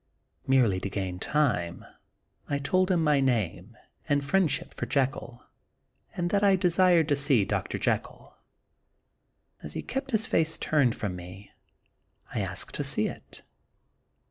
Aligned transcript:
Merely 0.47 0.79
to 0.79 0.89
gain 0.89 1.19
time 1.19 1.85
I 2.49 2.57
told 2.57 2.89
him 2.89 3.03
my 3.03 3.19
name, 3.19 3.77
and 4.09 4.25
friend 4.25 4.49
ship 4.49 4.73
for 4.73 4.87
Jekyll, 4.87 5.43
and 6.15 6.31
that 6.31 6.43
I 6.43 6.55
desired 6.55 7.07
to 7.09 7.15
see 7.15 7.45
Dr. 7.45 7.77
JekylU 7.77 8.33
As 9.61 9.73
he 9.75 9.83
kept 9.83 10.09
his 10.09 10.25
face 10.25 10.57
turned 10.57 10.95
from 10.95 11.15
me, 11.15 11.51
I 12.33 12.39
asked 12.41 12.73
to 12.77 12.83
see 12.83 13.07
it. 13.09 13.43